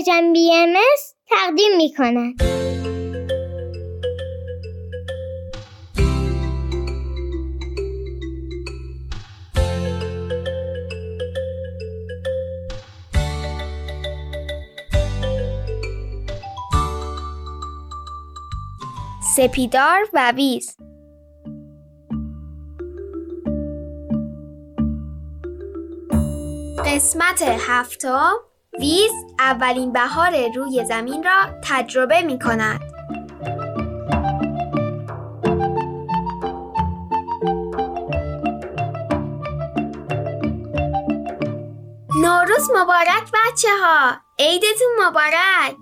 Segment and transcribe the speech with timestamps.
[0.00, 0.74] پرژن بی ام
[1.28, 2.34] تقدیم می کند.
[19.36, 20.76] سپیدار و ویز
[26.84, 28.49] قسمت هفتم
[28.80, 32.80] ویز اولین بهار روی زمین را تجربه می کند.
[42.22, 45.76] نوروز مبارک بچه ها عیدتون مبارک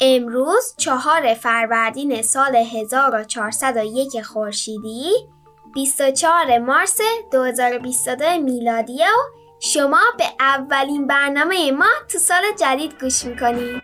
[0.00, 5.12] امروز چهار فروردین سال 1401 خورشیدی
[5.74, 7.00] 24 مارس
[7.32, 13.82] 2022 میلادی و شما به اولین برنامه ما تو سال جدید گوش می‌کنید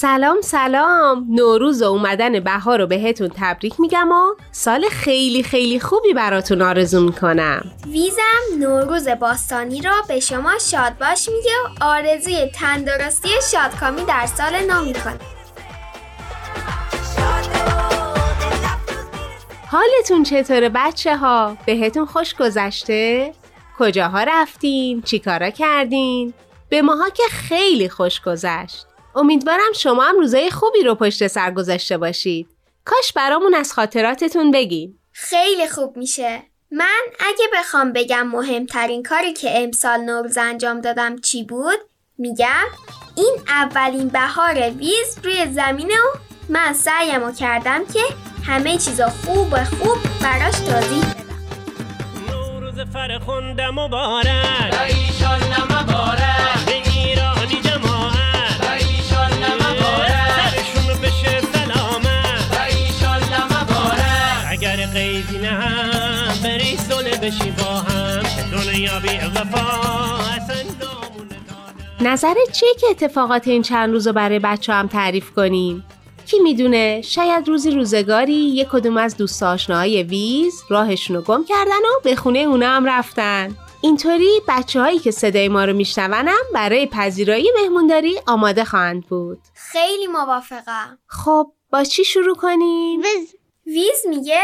[0.00, 6.12] سلام سلام نوروز و اومدن بهار رو بهتون تبریک میگم و سال خیلی خیلی خوبی
[6.14, 13.28] براتون آرزو می‌کنم ویزم نوروز باستانی رو به شما شاد باش میگه و آرزوی تندرستی
[13.52, 15.18] شادکامی در سال نو می‌کنه
[19.66, 23.32] حالتون چطوره بچه ها؟ بهتون خوش گذشته؟
[23.78, 26.34] کجاها رفتین؟ چیکارا کردین؟
[26.68, 31.98] به ماها که خیلی خوش گذشت امیدوارم شما هم روزای خوبی رو پشت سر گذاشته
[31.98, 32.48] باشید.
[32.84, 34.98] کاش برامون از خاطراتتون بگین.
[35.12, 36.42] خیلی خوب میشه.
[36.72, 41.78] من اگه بخوام بگم مهمترین کاری که امسال نوروز انجام دادم چی بود
[42.18, 42.66] میگم
[43.16, 48.00] این اولین بهار ویز روی زمینه و من سعیم کردم که
[48.46, 51.40] همه چیزا خوب خوب براش توضیح بدم
[52.30, 54.74] نوروز فرخنده مبارک
[72.00, 75.84] نظر چیه که اتفاقات این چند روز رو برای بچه هم تعریف کنیم؟
[76.26, 81.70] کی می‌دونه؟ شاید روزی روزگاری یک کدوم از دوست آشناهای ویز راهشون رو گم کردن
[81.70, 83.56] و به خونه اونا هم رفتن.
[83.82, 89.38] اینطوری بچه هایی که صدای ما رو میشنونم برای پذیرایی مهمونداری آماده خواهند بود.
[89.54, 90.98] خیلی موافقم.
[91.06, 93.34] خب با چی شروع کنیم؟ ویز
[93.66, 94.40] ویز میگه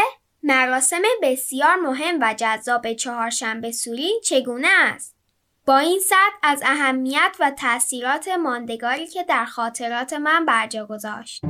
[0.47, 5.15] مراسم بسیار مهم و جذاب چهارشنبه سوری چگونه است؟
[5.65, 11.41] با این سطح از اهمیت و تاثیرات ماندگاری که در خاطرات من برجا گذاشت.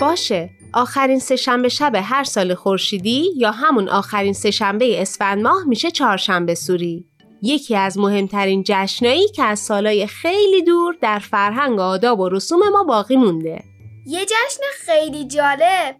[0.00, 6.54] باشه آخرین سهشنبه شب هر سال خورشیدی یا همون آخرین سهشنبه اسفند ماه میشه چهارشنبه
[6.54, 7.06] سوری
[7.42, 12.84] یکی از مهمترین جشنایی که از سالهای خیلی دور در فرهنگ آداب و رسوم ما
[12.84, 13.73] باقی مونده
[14.06, 15.96] یه جشن خیلی جالب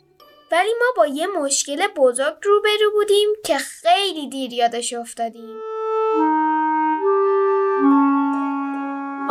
[0.52, 5.56] ولی ما با یه مشکل بزرگ روبرو بودیم که خیلی دیر یادش افتادیم.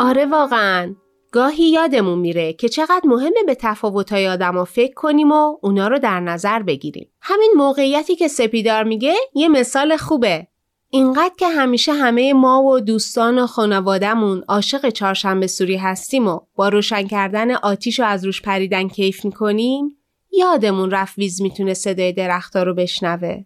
[0.00, 0.94] آره واقعا
[1.32, 6.20] گاهی یادمون میره که چقدر مهمه به تفاوتهای آدما فکر کنیم و اونا رو در
[6.20, 7.10] نظر بگیریم.
[7.20, 10.46] همین موقعیتی که سپیدار میگه یه مثال خوبه.
[10.94, 16.68] اینقدر که همیشه همه ما و دوستان و خانوادهمون عاشق چهارشنبه سوری هستیم و با
[16.68, 19.98] روشن کردن آتیش و از روش پریدن کیف می‌کنیم
[20.32, 23.44] یادمون رفت ویز می‌تونه صدای درختها رو بشنوه.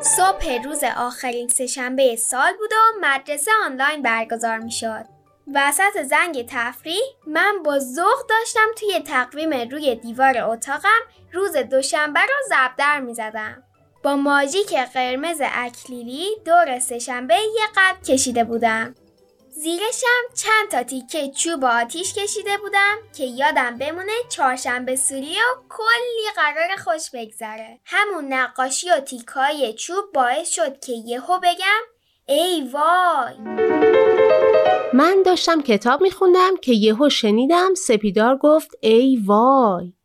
[0.00, 5.04] صبح روز آخرین سهشنبه سال بود و مدرسه آنلاین برگزار می شد.
[5.54, 11.00] وسط زنگ تفریح من با ذوق داشتم توی تقویم روی دیوار اتاقم
[11.32, 13.62] روز دوشنبه رو زبدر می زدم.
[14.06, 18.94] با ماژیک قرمز اکلیلی دور سهشنبه یه قد کشیده بودم.
[19.50, 26.34] زیرشم چند تا تیکه چوب آتیش کشیده بودم که یادم بمونه چهارشنبه سوری و کلی
[26.36, 27.80] قرار خوش بگذره.
[27.84, 31.82] همون نقاشی و تیکای چوب باعث شد که یهو بگم
[32.28, 33.34] ای وای!
[34.92, 39.95] من داشتم کتاب میخوندم که یهو شنیدم سپیدار گفت ای وای!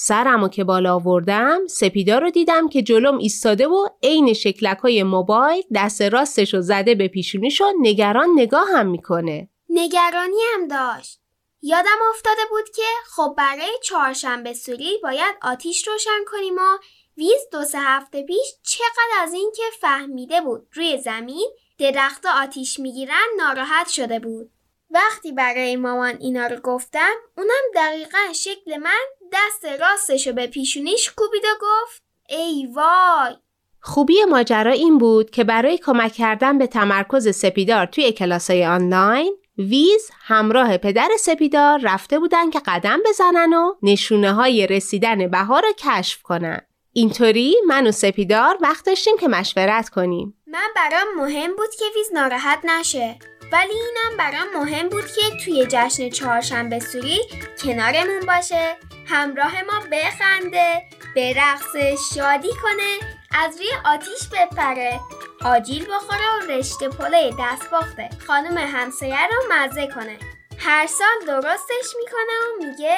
[0.00, 5.64] سرمو که بالا آوردم سپیدار رو دیدم که جلوم ایستاده و عین شکلک های موبایل
[5.74, 11.20] دست راستش رو زده به پیشونیش و نگران نگاه هم می‌کنه نگرانی هم داشت
[11.62, 12.82] یادم افتاده بود که
[13.16, 16.78] خب برای چهارشنبه سوری باید آتیش روشن کنیم و
[17.16, 22.80] ویز دو سه هفته پیش چقدر از این که فهمیده بود روی زمین درخت آتیش
[22.80, 24.50] می‌گیرن ناراحت شده بود.
[24.90, 31.44] وقتی برای مامان اینا رو گفتم اونم دقیقا شکل من دست راستشو به پیشونیش کوبید
[31.44, 33.36] و گفت ای وای
[33.80, 40.10] خوبی ماجرا این بود که برای کمک کردن به تمرکز سپیدار توی کلاسای آنلاین ویز
[40.20, 46.22] همراه پدر سپیدار رفته بودن که قدم بزنن و نشونه های رسیدن بهار رو کشف
[46.22, 46.60] کنن.
[46.92, 50.42] اینطوری من و سپیدار وقت داشتیم که مشورت کنیم.
[50.46, 53.18] من برام مهم بود که ویز ناراحت نشه.
[53.52, 57.20] ولی اینم برام مهم بود که توی جشن چهارشنبه سوری
[57.64, 60.82] کنارمون باشه همراه ما بخنده
[61.14, 61.76] به رقص
[62.14, 65.00] شادی کنه از روی آتیش بپره
[65.44, 68.08] آجیل بخوره و رشته پله دست باخته.
[68.26, 70.18] خانم همسایه رو مزه کنه.
[70.58, 72.96] هر سال درستش می‌کنه و میگه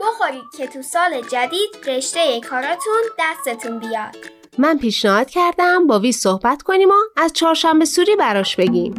[0.00, 4.16] بخورید که تو سال جدید رشته کاراتون دستتون بیاد.
[4.58, 8.94] من پیشنهاد کردم با وی صحبت کنیم و از چهارشنبه سوری براش بگیم.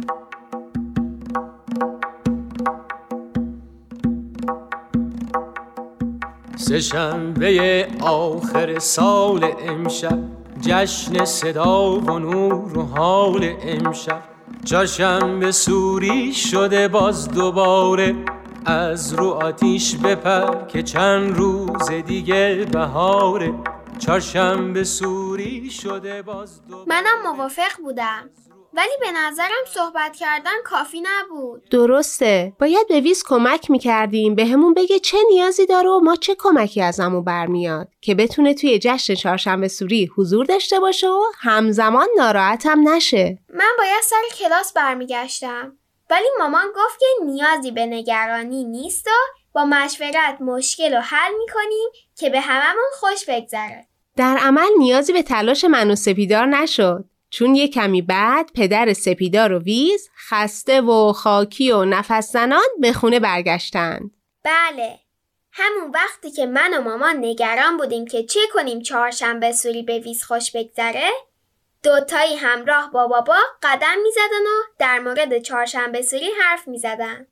[6.72, 10.18] سه شنبه آخر سال امشب
[10.60, 14.22] جشن صدا و نور و حال امشب.
[14.64, 18.14] چهارشنبه سوری شده باز دوباره
[18.66, 23.54] از رو آتیش بپر که چند روز دیگه بهاره.
[23.98, 26.88] چهارشنبه سوری شده باز دوباره.
[26.88, 28.30] منم موافق بودم.
[28.74, 31.68] ولی به نظرم صحبت کردن کافی نبود.
[31.68, 32.52] درسته.
[32.58, 34.34] باید به ویز کمک می‌کردیم.
[34.34, 37.88] به همون بگه چه نیازی داره و ما چه کمکی ازمون برمیاد.
[38.00, 43.38] که بتونه توی جشن چهارشنبه سوری حضور داشته باشه و همزمان ناراحت هم نشه.
[43.54, 45.76] من باید سر کلاس برمیگشتم.
[46.10, 49.10] ولی مامان گفت که نیازی به نگرانی نیست و
[49.52, 53.86] با مشورت مشکل رو حل می‌کنیم که به هممون خوش بگذره.
[54.16, 57.04] در عمل نیازی به تلاش من و سپیدار نشد.
[57.32, 62.92] چون یه کمی بعد پدر سپیدار و ویز خسته و خاکی و نفس زنان به
[62.92, 64.10] خونه برگشتند.
[64.44, 64.98] بله
[65.52, 70.24] همون وقتی که من و مامان نگران بودیم که چه کنیم چهارشنبه سوری به ویز
[70.24, 71.10] خوش بگذره
[71.82, 77.26] دوتایی همراه با بابا قدم می‌زدن و در مورد چهارشنبه سوری حرف می‌زدن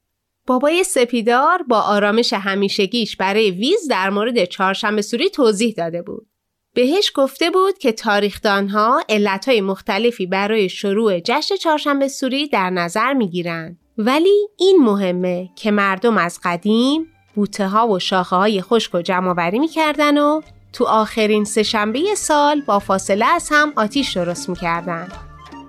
[0.47, 6.30] بابای سپیدار با آرامش همیشگیش برای ویز در مورد چهارشنبه سوری توضیح داده بود.
[6.75, 13.79] بهش گفته بود که تاریخدانها علتهای مختلفی برای شروع جشن چهارشنبه سوری در نظر می‌گیرند
[13.99, 19.29] ولی این مهمه که مردم از قدیم بوته ها و شاخه های خشک و جمع
[19.31, 20.41] آوری می‌کردن و
[20.73, 25.09] تو آخرین سهشنبه سال با فاصله از هم آتیش درست می‌کردن.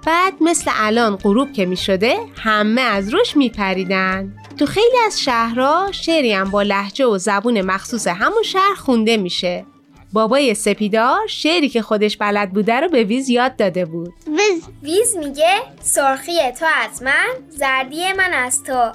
[0.06, 4.33] بعد مثل الان غروب که می‌شده همه از روش میپریدن.
[4.59, 9.65] تو خیلی از شهرها شعری هم با لهجه و زبون مخصوص همون شهر خونده میشه.
[10.13, 14.13] بابای سپیدار شعری که خودش بلد بوده رو به ویز یاد داده بود.
[14.27, 18.91] ویز ویز میگه سرخی تو از من زردی من از تو.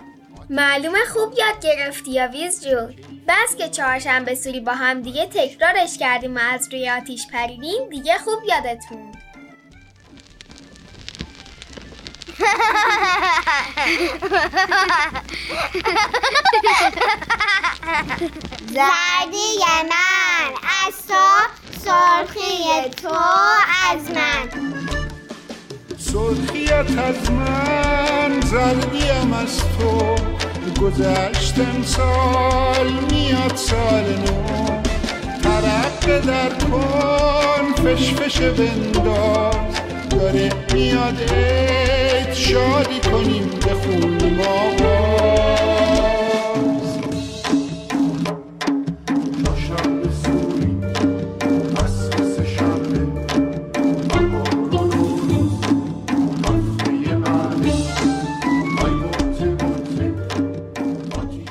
[0.50, 2.94] معلومه خوب یاد گرفتی‌یا ویز جون؟
[3.28, 8.18] بس که چهارشنبه سوری با هم دیگه تکرارش کردیم و از روی آتیش پریدیم دیگه
[8.18, 9.12] خوب یادتون.
[18.66, 19.58] زردی
[19.90, 20.52] من
[20.86, 21.24] از تو
[21.84, 23.14] سرخی تو
[23.92, 24.46] از من.
[25.98, 30.16] سرخیت از من زردیم از تو.
[30.80, 34.82] گذشتم سال میاد سال نو.
[35.42, 39.56] ترقه در کن فشفش بنداز.
[40.10, 41.30] داره میاد
[42.36, 44.70] شادی کنیم بخون ما.
[44.80, 46.98] باز
[49.44, 50.76] چهارشنبه سوری
[51.76, 52.98] عصر سه‌شنبه
[54.08, 55.60] بهار و نوروز
[59.64, 60.14] هفته
[61.18, 61.48] آتیش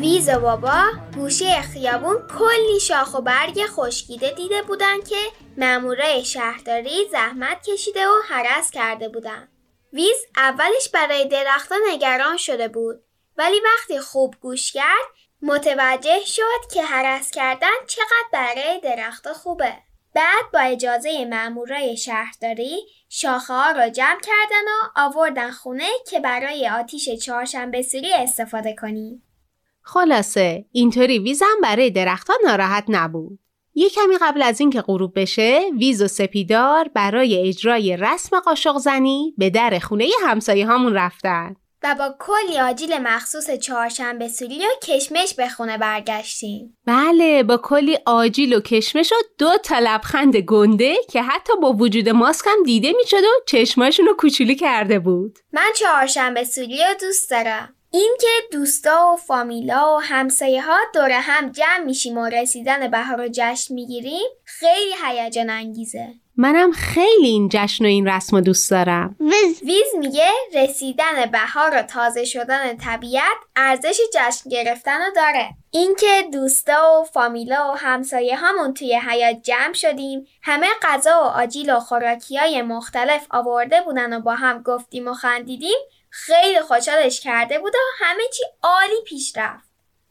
[0.00, 0.80] ویز بابا
[1.16, 5.16] گوشه خیابون کلی شاخ و برگ خشکیده دیده بودن که
[5.58, 9.48] مامورای شهرداری زحمت کشیده و حرس کرده بودن.
[9.92, 13.02] ویز اولش برای درختها نگران شده بود
[13.36, 15.06] ولی وقتی خوب گوش کرد
[15.42, 19.72] متوجه شد که حرس کردن چقدر برای درختها خوبه.
[20.14, 26.68] بعد با اجازه مامورای شهرداری شاخه ها را جمع کردن و آوردن خونه که برای
[26.68, 29.22] آتیش چهارشنبه سوری استفاده کنیم.
[29.82, 33.38] خلاصه اینطوری ویزم برای درختها ناراحت نبود
[33.74, 39.34] یه کمی قبل از اینکه غروب بشه ویز و سپیدار برای اجرای رسم قاشق زنی
[39.38, 45.34] به در خونه همسایه هامون رفتن و با کلی آجیل مخصوص چهارشنبه سوری و کشمش
[45.34, 46.76] به خونه برگشتیم.
[46.86, 52.08] بله با کلی آجیل و کشمش و دو تا لبخند گنده که حتی با وجود
[52.08, 55.38] ماسک هم دیده می‌شد و چشماشون رو کوچولی کرده بود.
[55.52, 57.73] من چهارشنبه سوری رو دوست دارم.
[57.94, 63.16] این که دوستا و فامیلا و همسایه ها دور هم جمع میشیم و رسیدن بهار
[63.16, 66.08] رو جشن می‌گیریم خیلی هیجان انگیزه.
[66.36, 69.16] منم خیلی این جشن و این رسم رو دوست دارم.
[69.20, 75.48] ویز ویز میگه رسیدن بهار و تازه شدن طبیعت ارزش جشن گرفتن رو داره.
[75.70, 81.70] اینکه دوستا و فامیلا و همسایه همون توی حیات جمع شدیم همه غذا و آجیل
[81.70, 85.78] و خوراکی های مختلف آورده بودن و با هم گفتیم و خندیدیم
[86.16, 89.68] خیلی خوشحالش کرده بود و همه چی عالی پیش رفت.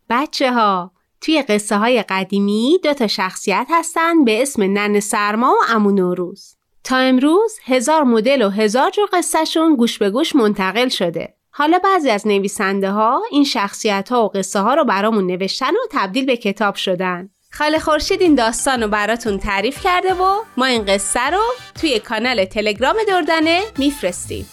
[0.10, 0.91] بچه ها
[1.22, 6.55] توی قصه های قدیمی دو تا شخصیت هستن به اسم نن سرما و امو نوروز.
[6.83, 11.33] تا امروز هزار مدل و هزار جور قصهشون گوش به گوش منتقل شده.
[11.51, 15.88] حالا بعضی از نویسنده ها این شخصیت ها و قصه ها رو برامون نوشتن و
[15.91, 17.29] تبدیل به کتاب شدن.
[17.51, 21.41] خاله خورشید این داستان رو براتون تعریف کرده و ما این قصه رو
[21.81, 24.50] توی کانال تلگرام دردانه میفرستیم.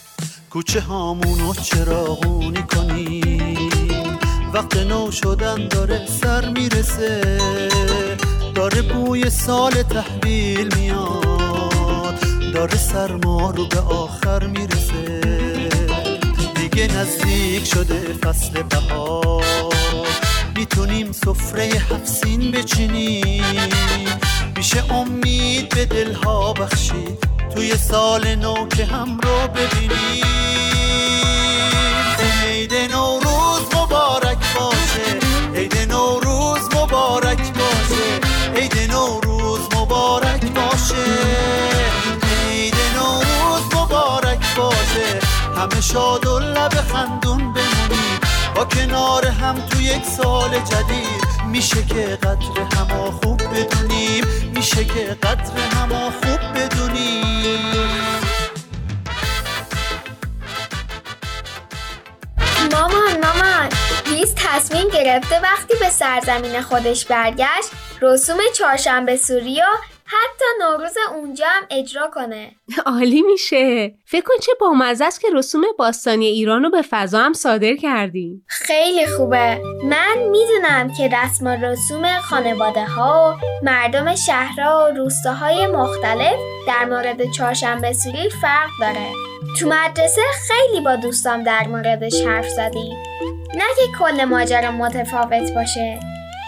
[0.51, 4.19] کوچه هامونو چراغونی کنیم
[4.55, 7.39] وقت نو شدن داره سر می‌رسه.
[8.55, 12.21] داره بوی سال تحویل میاد.
[12.55, 15.21] داره سرما رو به آخر می‌رسه.
[16.55, 19.45] دیگه نزدیک شده فصل بهار.
[20.57, 23.69] می‌تونیم سفره هفسین بچینیم.
[24.57, 27.19] میشه امید به دلها بخشید.
[27.55, 30.40] توی سال نو که هم رو ببینیم.
[45.93, 48.21] شاد و لب خندون بمونیم
[48.55, 54.25] با کنار هم تو یک سال جدید میشه که قدر هما خوب بدونیم.
[54.55, 58.21] میشه که قدر هما خوب بدونیم.
[62.73, 63.69] مامان مامان.
[64.07, 67.71] ویز تصمیم گرفته وقتی به سرزمین خودش برگشت
[68.03, 69.65] رسوم چهارشنبه سوری و
[70.13, 72.51] حتی نوروز اونجا هم اجرا کنه.
[72.87, 73.95] عالی میشه.
[74.07, 78.45] فکر کن چه بامزه است که رسوم باستانی ایران رو به فضا هم صادر کردیم.
[78.49, 79.61] خیلی خوبه.
[79.85, 86.37] من می‌دونم که رسم و رسوم خانواده ها و مردم شهرها و روستاهای مختلف
[86.67, 89.13] در مورد چهارشنبه سوری فرق داره.
[89.59, 92.97] تو مدرسه خیلی با دوستام در موردش حرف زدیم.
[93.55, 96.01] نه که کل ماجرا متفاوت باشه.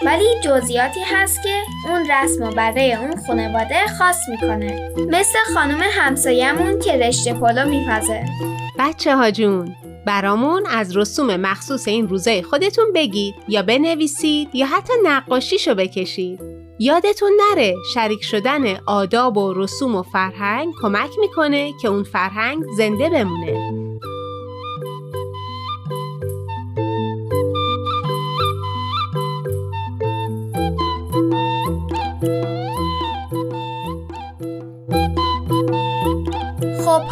[0.05, 6.79] ولی جزئیاتی هست که اون رسم و برای اون خانواده خاص می‌کنه مثل خانم همسایمون
[6.79, 8.25] که رشته پلو میپزه
[8.79, 14.93] بچه ها جون برامون از رسوم مخصوص این روزای خودتون بگید یا بنویسید یا حتی
[15.03, 16.39] نقاشیشو بکشید.
[16.79, 23.09] یادتون نره شریک شدن آداب و رسوم و فرهنگ کمک می‌کنه که اون فرهنگ زنده
[23.09, 23.82] بمونه.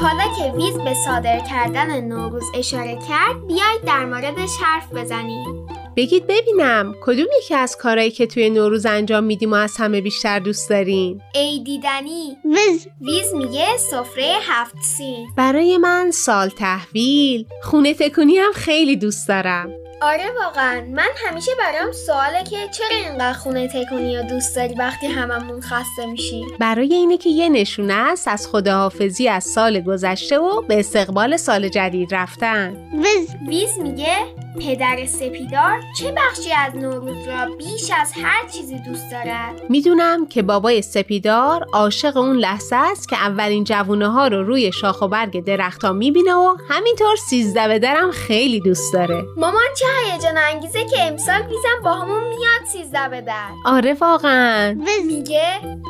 [0.01, 5.67] حالا که ویز به صادر کردن نوروز اشاره کرد بیایید در موردش حرف بزنیم.
[5.95, 10.39] بگید ببینم کدوم یکی از کارهایی که توی نوروز انجام میدیم و از همه بیشتر
[10.39, 12.37] دوست دارین؟ ای دیدنی.
[12.45, 12.87] ویز.
[13.01, 17.45] ویز میگه سفره هفت سین برای من سال تحویل.
[17.63, 19.80] خونه تکونی هم خیلی دوست دارم.
[20.01, 20.81] آره واقعا.
[20.81, 26.05] من همیشه برام سواله که چرا اینقدر خونه تکونی رو دوست داری وقتی هممون خسته
[26.05, 31.37] میشیم برای اینه که یه نشونه است از خداحافظی از سال گذشته و به استقبال
[31.37, 32.77] سال جدید رفتن.
[32.93, 33.35] ویز.
[33.47, 34.17] ویز میگه
[34.59, 40.41] پدر سپیدار چه بخشی از نوروز را بیش از هر چیزی دوست دارد؟ می‌دونم که
[40.41, 45.43] بابای سپیدار عاشق اون لحظه است که اولین جوونه ها رو روی شاخ و برگ
[45.43, 49.23] درختها می‌بینه و همینطور سیزده به درم خیلی دوست داره.
[49.37, 54.75] مامان چه هیجان انگیزه که امسال ویزم با همون میاد سیزده به در آره واقعا.
[54.85, 55.43] ویز میگه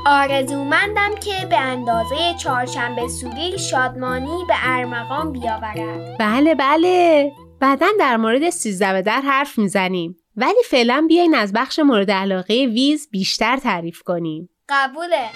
[0.05, 6.17] آرزومندم که به اندازه چهارشنبه سوری شادمانی به ارمغان بیاورد.
[6.19, 7.31] بله بله.
[7.61, 10.15] بعدا در مورد سیزده به در حرف می‌زنیم.
[10.35, 14.49] ولی فعلا بیاین از بخش مورد علاقه ویز بیشتر تعریف کنیم.
[14.69, 15.29] قبوله.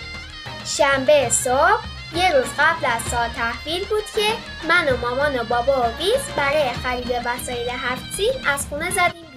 [0.65, 1.83] شنبه صبح
[2.15, 4.33] یه روز قبل از سال تحویل بود که
[4.67, 9.34] من و مامان و بابا و ویز برای خرید وسایل هفت از خونه زدیم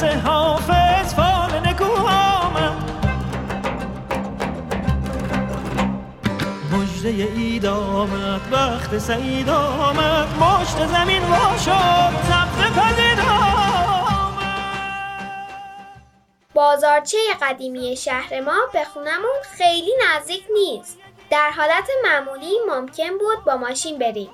[0.00, 2.76] دست حافظ فال نکوهامم
[6.72, 13.20] مجده اید آمد وقت سعید آمد مشت زمین وا شد سبز پدید
[16.54, 20.98] بازارچه قدیمی شهر ما به خونمون خیلی نزدیک نیست.
[21.30, 24.30] در حالت معمولی ممکن بود با ماشین بریم.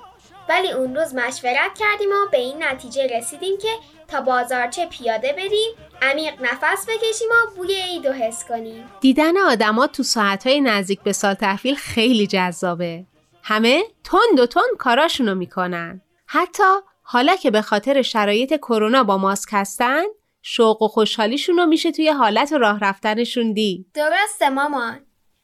[0.49, 3.67] ولی اون روز مشورت کردیم و به این نتیجه رسیدیم که
[4.07, 9.87] تا بازارچه پیاده بریم عمیق نفس بکشیم و بوی عید و حس کنیم دیدن آدما
[9.87, 13.05] تو ساعتهای نزدیک به سال تحویل خیلی جذابه.
[13.43, 16.01] همه تند و تند کاراشونو می‌کنن.
[16.25, 16.63] حتی
[17.01, 20.03] حالا که به خاطر شرایط کرونا با ماسک هستن،
[20.41, 23.85] شوق و خوشحالیشون رو میشه توی حالت راه رفتنشون دید.
[23.93, 24.99] درسته مامان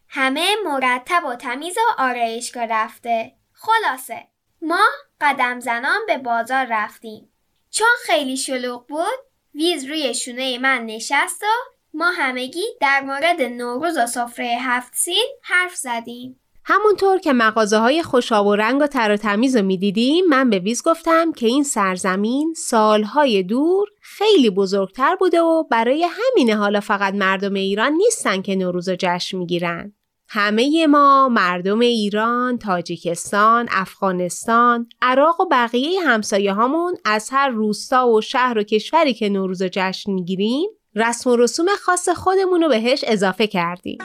[0.08, 4.33] همه مرتب و تمیز و آرایشگاه رفته خلاصه
[4.64, 4.86] ما
[5.22, 7.30] قدم زنان به بازار رفتیم
[7.70, 9.20] چون خیلی شلوغ بود
[9.56, 11.48] ویز روی شونه من نشست و
[11.94, 18.04] ما همگی در مورد نوروز و سفره هفت سین حرف زدیم همونطور که مغازه های
[18.04, 21.64] خوشاب و رنگ و تر و تمیز رو می‌دیدیم من به ویز گفتم که این
[21.64, 28.56] سرزمین سالهای دور خیلی بزرگتر بوده و برای همینه حالا فقط مردم ایران نیستن که
[28.56, 29.94] نوروز رو جشن می‌گیرن.
[30.36, 38.22] همه ما مردم ایران، تاجیکستان، افغانستان، عراق و بقیه همسایه هامون از هر روستا و
[38.22, 43.04] شهر و کشوری که نوروز رو جشن می‌گیریم رسم و رسوم خاص خودمون رو بهش
[43.08, 43.98] اضافه کردیم.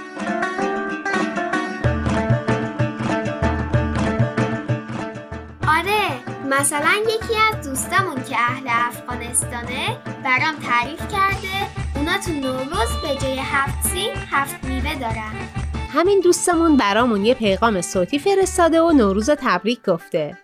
[5.68, 6.08] آره
[6.48, 11.66] مثلا یکی از دوستامون که اهل افغانستانه برام تعریف کرده
[11.96, 17.80] اونا تو نوروز به جای هفت سین هفت میوه دارن همین دوستمون برامون یه پیغام
[17.80, 20.36] صوتی فرستاده و نوروز تبریک گفته.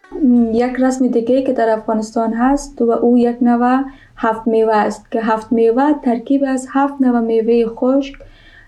[0.53, 3.83] یک رسم دیگه که در افغانستان هست و او یک نوع
[4.17, 8.15] هفت میوه است که هفت میوه ترکیب از هفت نوع میوه خشک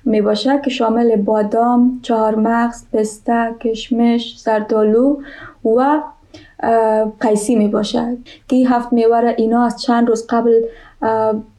[0.04, 5.16] می باشد که شامل بادام، چهارمغز، پسته، کشمش، زردالو
[5.64, 6.00] و
[7.20, 8.16] قیسی می باشد
[8.48, 10.52] که هفت میوه را اینا از چند روز قبل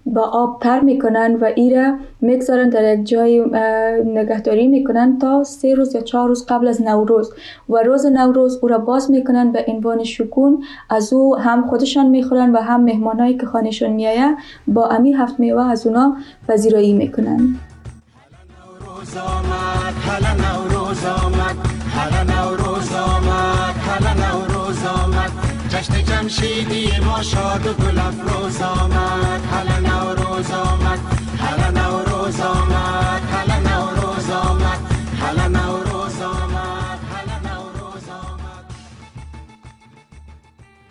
[0.05, 3.45] با آب تر می‌کنن و ای را می‌گذارن در یک جای
[4.05, 7.33] نگهداری می‌کنن تا سه روز یا چهار روز قبل از نوروز.
[7.69, 10.63] و روز نوروز او را باز می‌کنن به عنوان شکون.
[10.89, 15.71] از او هم خودشان می‌خورن و هم مهمانایی که خانهشان میآید با امی هفت میوه
[15.71, 16.15] از اونا
[16.47, 17.55] پذیرایی می‌کنن.
[26.17, 29.41] جمشیدی ما شاد و گل افروز آمد.
[29.41, 30.99] هلا نوروز آمد.
[31.39, 33.21] هلا نوروز آمد.
[33.21, 34.79] هلا نوروز آمد.
[35.21, 36.99] هلا نوروز آمد.
[37.13, 38.65] هلا نوروز آمد.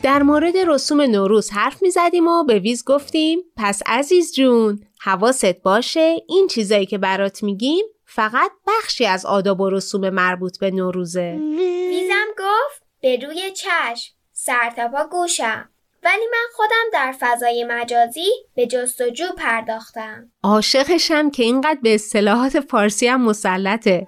[0.03, 5.63] در مورد رسوم نوروز حرف می زدیم و به ویز گفتیم پس عزیز جون حواست
[5.63, 11.39] باشه این چیزایی که برات میگیم فقط بخشی از آداب و رسوم مربوط به نوروزه.
[11.91, 14.16] ویزم گفت به روی چشم.
[14.39, 15.69] سرتاپا گوشم
[16.05, 23.09] ولی من خودم در فضای مجازی به جستجو پرداختم عاشقشم که اینقدر به اصطلاحات فارسی
[23.09, 24.07] هم مسلطه.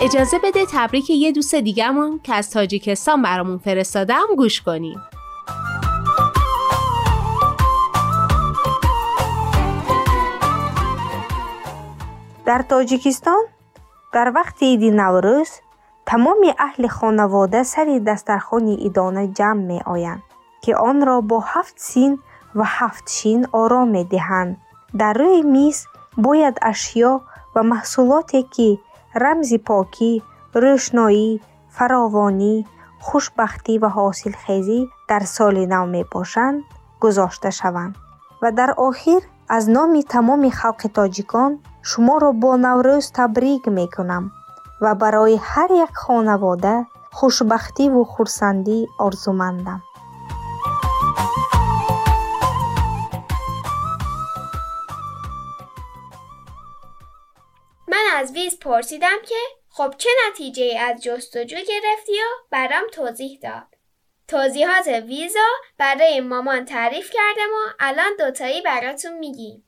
[0.00, 5.00] اجازه بده تبریک یه دوست دیگه‌مون که از تاجیکستان برامون فرستاده هم گوش کنیم.
[12.46, 13.42] در تاجیکستان
[14.14, 15.50] дар вақти иди наврӯз
[16.10, 20.22] тамоми аҳли хонавода сари дастархони идона ҷамъ меоянд
[20.62, 22.12] ки онро бо ҳафт син
[22.58, 24.52] ва ҳафт шин ором медиҳанд.
[25.00, 25.76] Дар рӯи миз
[26.24, 27.12] бояд ашё
[27.54, 28.68] ва маҳсулоте ки
[29.22, 30.12] рамзи покӣ
[30.62, 31.28] рӯшноӣ
[31.76, 32.54] фаровонӣ
[33.06, 36.58] хушбахтӣ ва ҳосилхезӣ дар соли нав мебошанд
[37.02, 37.94] гузошта шаванд.
[38.42, 39.22] Ва дар охир
[39.56, 44.32] аз номи тамоми халқи тоҷикон شما را با نوروز تبریک می کنم
[44.80, 49.82] و برای هر یک خانواده خوشبختی و خورسندی آرزومندم.
[57.88, 59.34] من از ویز پرسیدم که
[59.68, 63.66] خب چه نتیجه از جستجو گرفتی و برام توضیح داد
[64.28, 69.64] توضیحات ویزا برای مامان تعریف کردم و الان دوتایی براتون میگیم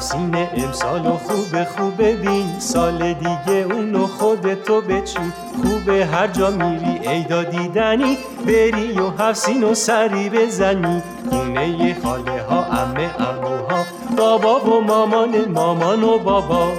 [0.00, 5.32] هفسین امسال و خوب خوب بین سال دیگه اونو خودتو بچین.
[5.62, 8.18] خوبه هر جا میری عیدا دیدنی.
[8.46, 11.02] بری و هفسین و سری بزنی.
[11.30, 13.84] خونه خاله ها امه اموها
[14.16, 16.72] بابا و مامان مامان و بابا.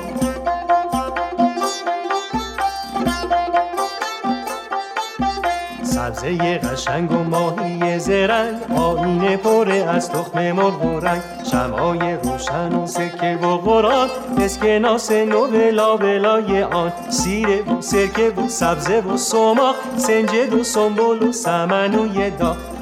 [6.02, 12.88] سبزه قشنگ و ماهی زرنگ آینه پره از تخم مرغ و رنگ شمعای روشن و
[12.88, 16.94] سکه و قرآن اسکناس نو بلا بلای آن.
[17.10, 22.34] سیره و سرکه و سبزه و سماق سنجد و سنبول و سمن و یه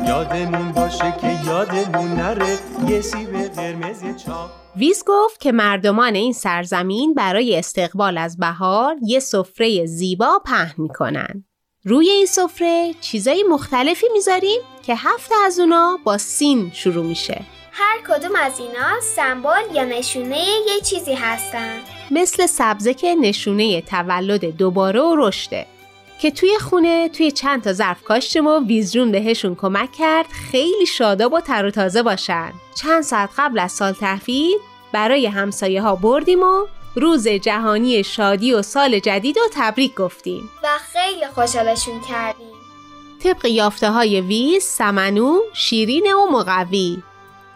[0.08, 4.52] یادمون باشه که یادمون نره یه سیب قرمز چاق.
[4.76, 11.44] ویز گفت که مردمان این سرزمین برای استقبال از بهار یه سفره زیبا پهن می‌کنن.
[11.84, 17.42] روی این سفره چیزای مختلفی می‌ذاریم که هفت از اونا با سین شروع میشه.
[17.72, 21.80] هر کدوم از اینا سمبل یا نشونه یه چیزی هستن.
[22.12, 25.66] مثل سبزه که نشونه تولد دوباره و رشده
[26.22, 31.34] که توی خونه توی چند تا ظرف کاشتیم و ویزجون بهشون کمک کرد خیلی شاداب
[31.34, 34.58] و تر و تازه باشن چند ساعت قبل از سال تحویل
[34.94, 36.66] برای همسایه ها بردیم و
[36.96, 40.50] روز جهانی شادی و سال جدید و تبریک گفتیم.
[40.64, 42.48] و خیلی خوشحالشون کردیم.
[43.24, 47.04] طبق یافته های ویز، سمنو، شیرین و مقوی.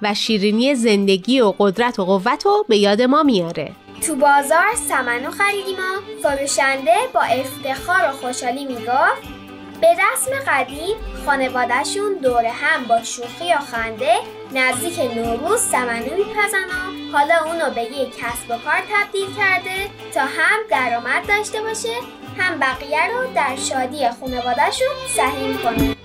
[0.02, 3.72] و شیرینی زندگی و قدرت و قوت رو به یاد ما میاره.
[4.08, 9.42] تو بازار سمنو خریدیم و فروشنده با افتخار و خوشحالی می‌گفت
[9.81, 14.15] به رسم قدیم خانوادهشون دور هم با شوخی و خنده
[14.53, 20.21] نزدیک نوروز سمنو میپزن و حالا اونو به یک کسب و کار تبدیل کرده تا
[20.21, 21.95] هم درآمد داشته باشه
[22.38, 25.95] هم بقیه رو در شادی خانوادهشون سهیم کنه.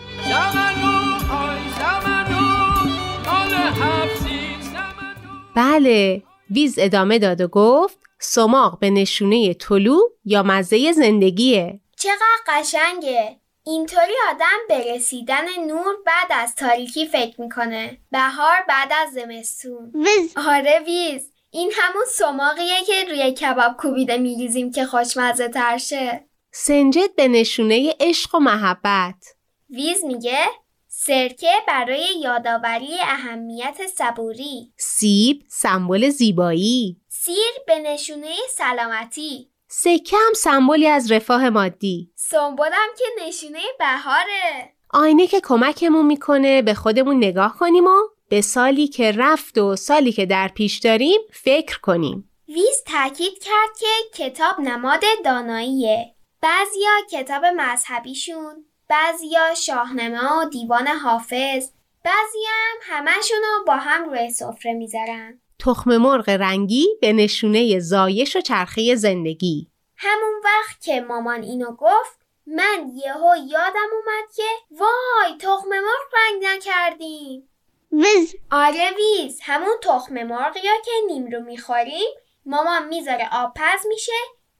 [5.54, 11.80] بله ویز ادامه داد و گفت سماق به نشونه طلوع یا مزه زندگیه.
[11.96, 13.36] چقدر قشنگه.
[13.68, 17.98] اینطوری آدم به رسیدن نور بعد از تاریکی فکر می‌کنه.
[18.12, 19.92] بهار بعد از زمستون.
[19.94, 20.32] ویز.
[20.36, 21.32] آره ویز.
[21.50, 26.24] این همون سماقیه که روی کباب کوبیده میریزیم که خوشمزه تر شه.
[26.52, 29.24] سنجد به نشونه عشق و محبت.
[29.70, 30.46] ویز میگه
[30.88, 34.72] سرکه برای یادآوری اهمیت صبوری.
[34.76, 37.00] سیب سمبل زیبایی.
[37.08, 39.50] سیر به نشونه سلامتی.
[39.70, 42.10] سکه هم سمبولی از رفاه مادی.
[42.14, 44.72] سنبولم که نشونه بهاره.
[44.90, 50.12] آینه که کمکمون می‌کنه به خودمون نگاه کنیم و به سالی که رفت و سالی
[50.12, 52.30] که در پیش داریم فکر کنیم.
[52.48, 56.14] ویز تاکید کرد که کتاب نماد داناییه.
[56.42, 61.70] بعضیا کتاب مذهبیشون بعضیا شاهنامه و دیوان حافظ
[62.04, 65.40] بعضیا هم همشونو با هم روی سفره می‌ذارن.
[65.60, 69.70] تخم مرغ رنگی به نشونه زایش و چرخه زندگی.
[69.96, 76.44] همون وقت که مامان اینو گفت من یهو یادم اومد که وای تخم مرغ رنگ
[76.44, 77.48] نکردیم.
[77.92, 82.14] ویز آره ویز همون تخم مرغیا که نیم رو می‌خوریم.
[82.46, 84.12] مامان می‌ذاره آب پز میشه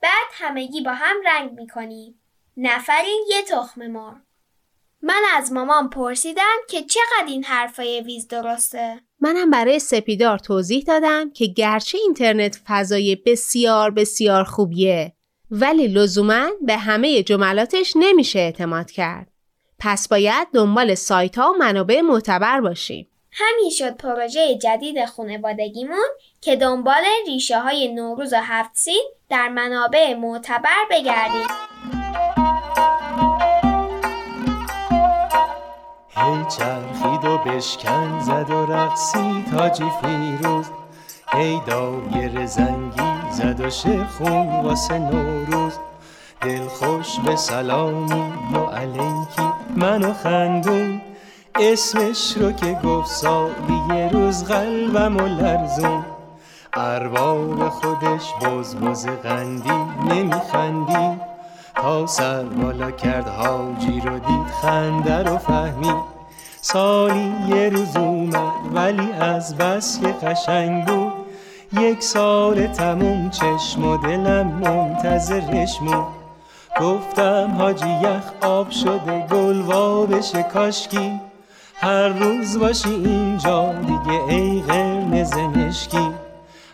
[0.02, 2.20] بعد همگی با هم رنگ می‌کنیم.
[2.56, 4.16] نفرین یه تخم مرغ.
[5.02, 11.30] من از مامان پرسیدم که چقدر این حرفای ویز درسته منم برای سپیدار توضیح دادم
[11.30, 15.12] که گرچه اینترنت فضای بسیار بسیار خوبیه
[15.50, 19.28] ولی لزوما به همه جملاتش نمیشه اعتماد کرد.
[19.78, 23.08] پس باید دنبال سایت ها و منابع معتبر باشیم.
[23.32, 26.08] همین شد پروژه جدید خانوادگیمون
[26.40, 31.46] که دنبال ریشه های نوروز و هفت سین در منابع معتبر بگردیم
[37.48, 40.66] بشکن زد و رقصی تاجی فیروز.
[41.32, 45.72] هی دایر زنگی زد و شخون واسه نوروز.
[46.40, 51.00] دل خوش به سلامی و علیکی منو خندون.
[51.54, 56.04] اسمش رو که گفت سالی یه روز قلبم و لرزون.
[56.72, 59.70] ارباب خودش بز بز قندی
[60.04, 61.20] نمیخندی.
[61.74, 66.17] تا سر بالا کرد حاجی رو دید خنده رو فهمید.
[66.60, 71.12] سالی یه روز اومد ولی از بس که قشنگ بود.
[71.72, 76.06] یک سال تموم چشم و دلم منتظرش مون
[76.80, 81.20] گفتم حاجی یخ آب شده گل وا بشه کاشکی
[81.74, 86.10] هر روز باشی اینجا دیگه ای قرمز مشکی.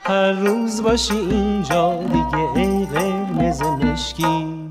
[0.02, 4.70] هر روز باشی اینجا دیگه ای قرمز مشکی.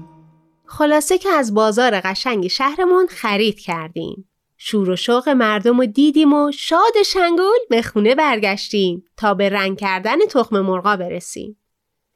[0.65, 4.30] خلاصه که از بازار قشنگ شهرمون خرید کردیم.
[4.65, 9.80] شور و شوق مردم رو دیدیم و شاد شنگول به خونه برگشتیم تا به رنگ
[9.80, 11.60] کردن تخم مرغا برسیم.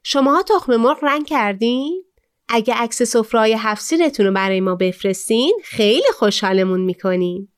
[0.04, 2.04] شماها تخم مرغ رنگ کردین؟
[2.50, 7.54] اگه عکس سفره‌های هفسیرتون رو برای ما بفرستین خیلی خوشحالمون می‌کنیم.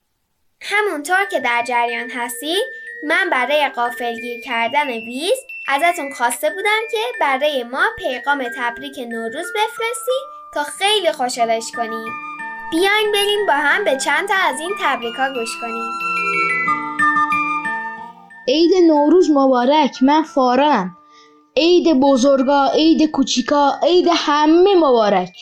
[0.61, 2.55] همونطور که در جریان هستی
[3.07, 10.21] من برای قافلگیر کردن ویز ازتون خواسته بودم که برای ما پیغام تبریک نوروز بفرستین
[10.53, 12.28] تا خیلی خوشحالش کنیم
[12.71, 15.91] بیاین بریم با هم به چند تا از این تبریکا گوش کنیم.
[18.47, 20.97] عید نوروز مبارک من فارم
[21.57, 25.33] عید بزرگا عید کوچیکا عید همه مبارک.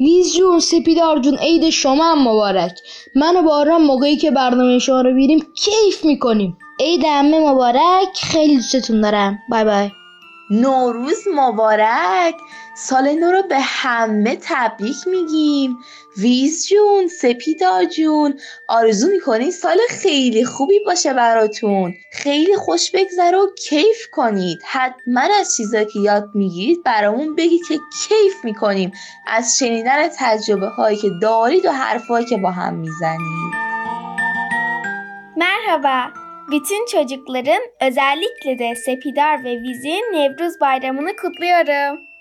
[0.00, 2.78] ویز جون سپیدار جون عید شما هم مبارک.
[3.14, 6.58] من و باران موقعی که برنامه شما رو بیریم کیف می‌کنیم.
[6.80, 9.38] عید همه مبارک خیلی دوستتون دارم.
[9.50, 9.90] بای بای.
[10.50, 12.34] نوروز مبارک.
[12.76, 15.78] سال نو رو به همه تبریک میگیم.
[16.16, 23.46] ویز جون سپیدا جون آرزو می‌کنیم سال خیلی خوبی باشه براتون خیلی خوش بگذره و
[23.68, 28.92] کیف کنید حتما از چیزایی که یاد می‌گیرید برامون بگید که کیف می‌کنیم
[29.26, 33.52] از شنیدن تجربه هایی که دارید و حرفهایی که با هم می‌زنید
[35.36, 36.12] Merhaba.
[36.52, 42.11] Bütün çocukların özellikle de Sepidar ve Viz'in Nevruz bayramını kutluyorum.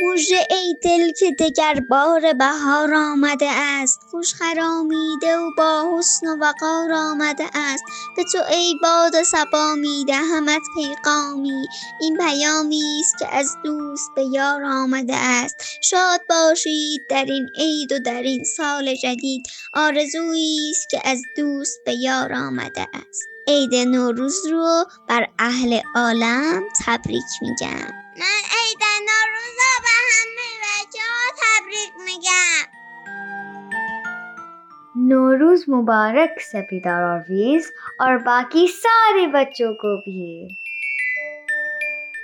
[0.00, 4.00] موژه ای دل که دگر بار بهار آمده است.
[4.10, 7.84] خوش خرامیده و با حسن و وقار آمده است.
[8.16, 11.66] به تو ای باد صبا میدهمت پیغامی.
[12.00, 15.56] این پیامی است که از دوست به یار آمده است.
[15.82, 19.42] شاد باشید در این عید و در این سال جدید.
[19.74, 23.28] آرزویی است که از دوست به یار آمده است.
[23.48, 27.97] عید نوروز رو بر اهل عالم تبریک میگم.
[28.19, 32.83] من عید نوروز رو به همه بچه ها تبریک میگم
[34.95, 40.47] नौरूज मुबारक सपीदार और वीज और बाकी सारे बच्चों को भी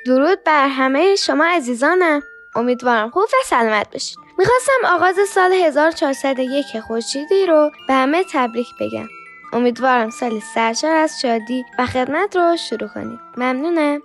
[0.06, 2.22] درود بر همه شما عزیزانم
[2.56, 9.08] امیدوارم خوب و سلامت باشید میخواستم آغاز سال 1401 خورشیدی رو به همه تبریک بگم
[9.54, 14.02] امیدوارم سال سرشار از شادی و خدمت رو شروع کنید ممنونم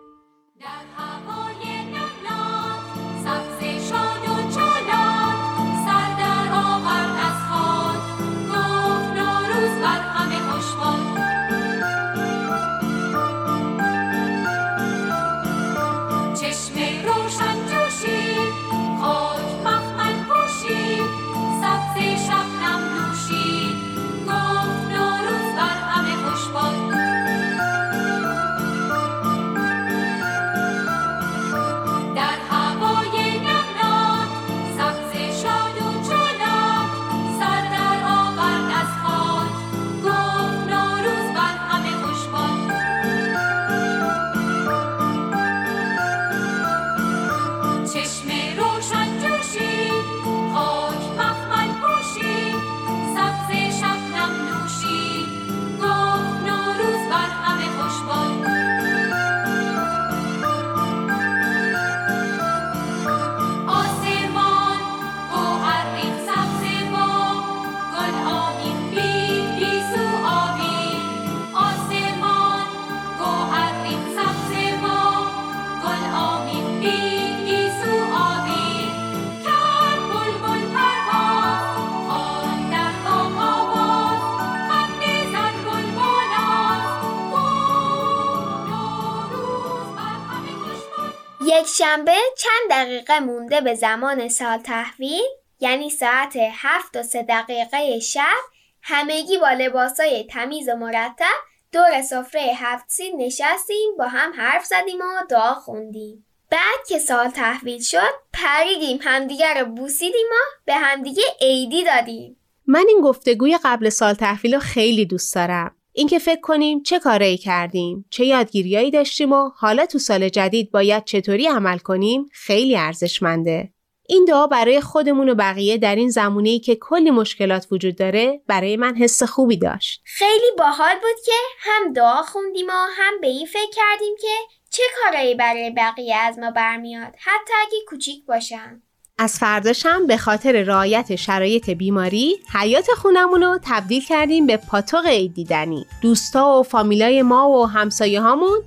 [92.80, 95.26] دقیقه مونده به زمان سال تحویل
[95.60, 98.40] یعنی ساعت هفت و سه دقیقه شب
[98.82, 101.40] همگی با لباسای تمیز و مرتب
[101.72, 107.30] دور سفره هفت سین نشستیم با هم حرف زدیم و دعا خوندیم بعد که سال
[107.30, 112.38] تحویل شد پریدیم همدیگه رو بوسیدیم و به همدیگه عیدی دادیم
[112.68, 115.76] من این گفتگوی قبل سال تحویل رو خیلی دوست دارم.
[116.00, 121.06] اینکه فکر کنیم چه کارایی کردیم، چه یادگیریایی داشتیم و حالا تو سال جدید باید
[121.06, 123.74] چطوری عمل کنیم خیلی ارزشمنده.
[124.08, 128.78] این دعا برای خودمون و بقیه در این زمونه‌ای که کلی مشکلات وجود داره برای
[128.78, 130.02] من حس خوبی داشت.
[130.06, 134.36] خیلی باحال بود که هم دعا خوندیم و هم به این فکر کردیم که
[134.70, 138.82] چه کارایی برای بقیه از ما برمیاد حتی اگه کوچیک باشن
[139.22, 145.34] از فرداشم به خاطر رعایت شرایط بیماری حیات خونمون رو تبدیل کردیم به پاتوق عید
[145.34, 145.86] دیدنی.
[146.02, 148.60] دوستا و فامیلای ما و همسایه هامون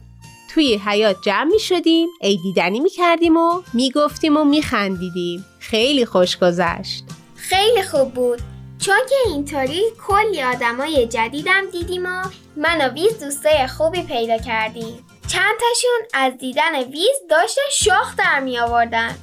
[0.55, 5.45] توی حیات جمع می شدیم عید دیدنی می کردیم و می گفتیم و می خندیدیم.
[5.59, 7.05] خیلی خوش گذشت.
[7.37, 8.39] خیلی خوب بود.
[8.79, 12.23] چون که اینطوری کلی آدمای جدیدم دیدیم و
[12.57, 15.07] من و ویز دوستای خوبی پیدا کردیم.
[15.29, 19.15] چند تاشون از دیدن ویز داشتن شاخ در می آوردن.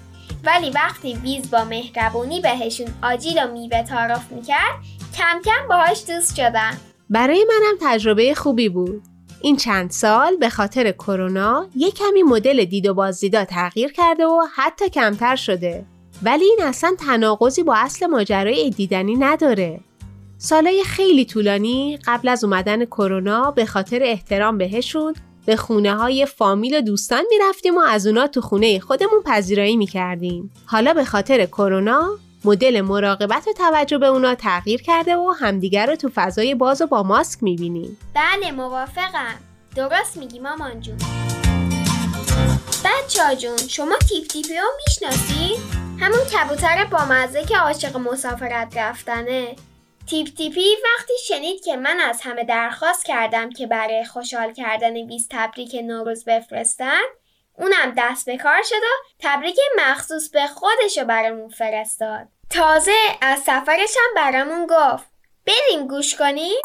[0.45, 4.75] ولی وقتی ویز با مهربونی بهشون آجیل و میوه تعارف می‌کرد
[5.17, 6.77] کم کم باهاش دوست شدن.
[7.09, 9.01] برای منم تجربه خوبی بود.
[9.41, 14.41] این چند سال به خاطر کرونا یه کمی مدل دید و بازدیدا تغییر کرده و
[14.55, 15.85] حتی کمتر شده.
[16.23, 19.79] ولی این اصلا تناقضی با اصل ماجرای دیدنی نداره.
[20.37, 25.13] سالهای خیلی طولانی قبل از اومدن کرونا به خاطر احترام بهشون
[25.45, 30.51] به خونه های فامیل و دوستان می‌رفتیم و از اونا تو خونه خودمون پذیرایی می‌کردیم.
[30.65, 32.09] حالا به خاطر کرونا
[32.45, 36.87] مدل مراقبت و توجه به اونا تغییر کرده و همدیگر رو تو فضای باز و
[36.87, 37.97] با ماسک می‌بینیم.
[38.15, 39.35] بله موافقم
[39.75, 40.97] درست میگی مامان جون
[42.85, 45.55] بچه جون شما تیپ تیپی رو می‌شناسی؟
[45.99, 49.55] همون کبوتر بامزه که عاشق مسافرت رفتنه
[50.09, 55.27] تیپ تیپی وقتی شنید که من از همه درخواست کردم که برای خوشحال کردن 20
[55.31, 57.01] تبریک نوروز بفرستن
[57.57, 62.27] اونم دست به کار شد و تبریک مخصوص به خودشو برامون فرستاد.
[62.49, 65.05] تازه از سفرش هم برامون گفت.
[65.45, 66.61] بریم گوش کنیم؟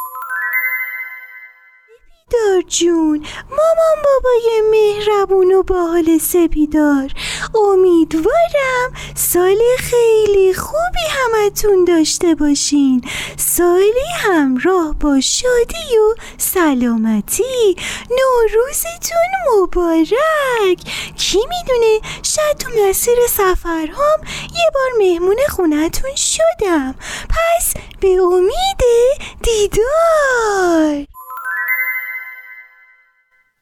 [2.35, 3.27] دار جون.
[3.51, 7.11] مامان بابای مهربون و باحال سپیدار.
[7.55, 13.05] امیدوارم سال خیلی خوبی همتون داشته باشین.
[13.37, 17.77] سالی همراه با شادی و سلامتی.
[18.11, 20.79] نوروزتون مبارک.
[21.17, 26.95] کی می‌دونه؟ شاید تو مسیر سفرهام یه بار مهمون خونتون شدم.
[27.29, 28.81] پس به امید
[29.43, 31.14] دیدار.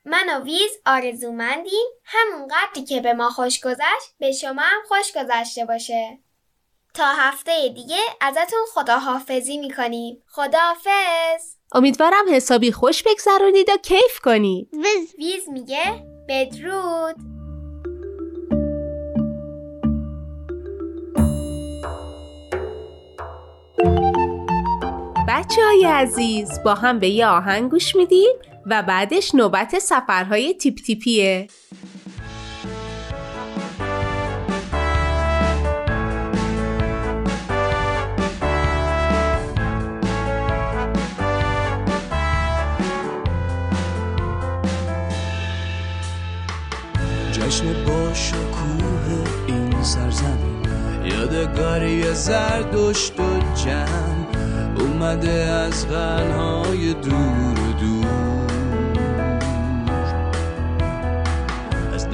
[0.05, 1.87] من و ویز آرزومندیم.
[2.05, 6.19] همون قدری که به ما خوش گذشت به شما هم خوش گذشته باشه.
[6.95, 10.23] تا هفته دیگه ازتون خداحافظی می‌کنیم.
[10.29, 11.57] خداحافظ!
[11.73, 14.69] امیدوارم حسابی خوش بگذرونید و کیف کنید.
[14.73, 15.15] ویز.
[15.19, 17.17] ویز میگه بدرود.
[25.29, 28.37] بچه های عزیز با هم به یه آهنگ گوش میدیم.
[28.67, 31.47] و بعدش نوبت سفرهای تیپ تیپیه.
[47.33, 50.63] جشن با شکوه این سرزمین
[51.05, 54.27] یادگاری زردشت و جمع
[54.81, 57.62] اومده از غنهای دور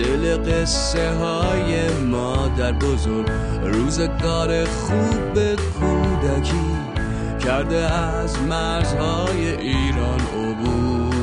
[0.08, 3.26] دل قصه های مادر بزرگ.
[3.62, 6.76] روزگار خوب کودکی
[7.44, 11.14] کرده از مرزهای ایران عبور.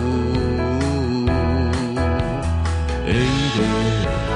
[3.08, 4.35] عیده عیده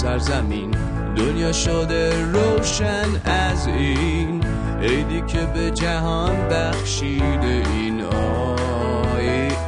[0.00, 0.70] سرزمین.
[1.16, 4.44] دنیا شده روشن از این.
[4.82, 8.00] عیدی که به جهان بخشیده این.
[9.20, 9.60] آیین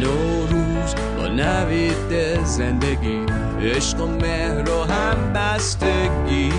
[0.00, 3.26] نوروز با نوید زندگی.
[3.62, 6.52] عشق و مهر و هم بستگی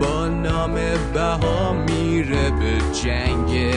[0.00, 0.74] با نام
[1.14, 3.74] بها میره به جنگ